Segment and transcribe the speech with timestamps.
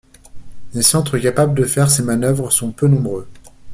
[0.73, 3.27] Les centres capables de faire ces manœuvres sont peu nombreux.